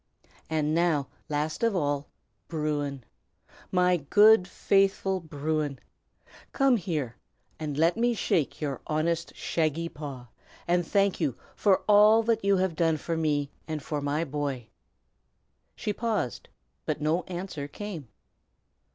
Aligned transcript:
"And 0.49 0.73
now, 0.73 1.09
last 1.29 1.61
of 1.61 1.75
all, 1.75 2.07
Bruin! 2.47 3.03
my 3.71 3.97
good, 3.97 4.47
faithful 4.47 5.19
Bruin! 5.19 5.77
come 6.53 6.77
here 6.77 7.17
and 7.59 7.77
let 7.77 7.95
me 7.97 8.15
shake 8.15 8.59
your 8.59 8.81
honest, 8.87 9.35
shaggy 9.35 9.89
paw, 9.89 10.29
and 10.67 10.87
thank 10.87 11.19
you 11.19 11.37
for 11.55 11.83
all 11.87 12.23
that 12.23 12.43
you 12.43 12.57
have 12.57 12.75
done 12.75 12.97
for 12.97 13.15
me 13.15 13.51
and 13.67 13.83
for 13.83 14.01
my 14.01 14.23
boy." 14.23 14.65
She 15.75 15.93
paused, 15.93 16.49
but 16.87 16.99
no 16.99 17.21
answer 17.27 17.67
came. 17.67 18.07